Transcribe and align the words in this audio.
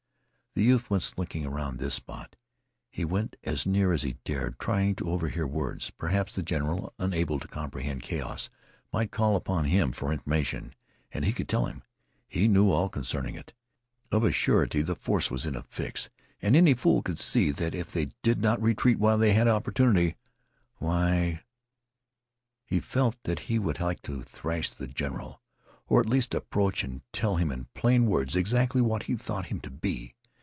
The 0.53 0.63
youth 0.65 0.89
went 0.89 1.01
slinking 1.03 1.45
around 1.45 1.79
this 1.79 1.93
spot. 1.93 2.35
He 2.89 3.05
went 3.05 3.37
as 3.45 3.65
near 3.65 3.93
as 3.93 4.01
he 4.01 4.17
dared 4.25 4.59
trying 4.59 4.95
to 4.95 5.09
overhear 5.09 5.47
words. 5.47 5.91
Perhaps 5.91 6.35
the 6.35 6.43
general, 6.43 6.93
unable 6.99 7.39
to 7.39 7.47
comprehend 7.47 8.03
chaos, 8.03 8.49
might 8.91 9.11
call 9.11 9.37
upon 9.37 9.63
him 9.63 9.93
for 9.93 10.11
information. 10.11 10.75
And 11.13 11.23
he 11.23 11.31
could 11.31 11.47
tell 11.47 11.67
him. 11.67 11.83
He 12.27 12.49
knew 12.49 12.69
all 12.69 12.89
concerning 12.89 13.35
it. 13.35 13.53
Of 14.11 14.25
a 14.25 14.33
surety 14.33 14.81
the 14.81 14.97
force 14.97 15.31
was 15.31 15.45
in 15.45 15.55
a 15.55 15.63
fix, 15.63 16.09
and 16.41 16.53
any 16.53 16.73
fool 16.73 17.01
could 17.01 17.17
see 17.17 17.51
that 17.51 17.73
if 17.73 17.89
they 17.93 18.09
did 18.21 18.41
not 18.41 18.61
retreat 18.61 18.99
while 18.99 19.17
they 19.17 19.31
had 19.31 19.47
opportunity 19.47 20.17
why 20.79 21.45
He 22.65 22.81
felt 22.81 23.15
that 23.23 23.47
he 23.47 23.57
would 23.57 23.79
like 23.79 24.01
to 24.01 24.21
thrash 24.21 24.69
the 24.69 24.85
general, 24.87 25.41
or 25.87 26.01
at 26.01 26.09
least 26.09 26.33
approach 26.33 26.83
and 26.83 27.03
tell 27.13 27.37
him 27.37 27.53
in 27.53 27.67
plain 27.73 28.05
words 28.05 28.35
exactly 28.35 28.81
what 28.81 29.03
he 29.03 29.15
thought 29.15 29.45
him 29.45 29.61
to 29.61 29.71
be. 29.71 30.13